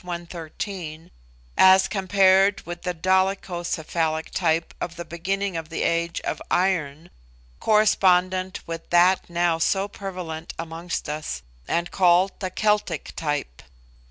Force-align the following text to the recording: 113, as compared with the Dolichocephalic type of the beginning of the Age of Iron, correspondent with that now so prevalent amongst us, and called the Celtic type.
113, 0.03 1.11
as 1.59 1.87
compared 1.87 2.59
with 2.65 2.81
the 2.81 2.93
Dolichocephalic 2.95 4.31
type 4.31 4.73
of 4.81 4.95
the 4.95 5.05
beginning 5.05 5.55
of 5.55 5.69
the 5.69 5.83
Age 5.83 6.19
of 6.21 6.41
Iron, 6.49 7.11
correspondent 7.59 8.61
with 8.65 8.89
that 8.89 9.29
now 9.29 9.59
so 9.59 9.87
prevalent 9.87 10.55
amongst 10.57 11.07
us, 11.07 11.43
and 11.67 11.91
called 11.91 12.31
the 12.39 12.49
Celtic 12.49 13.13
type. 13.15 13.61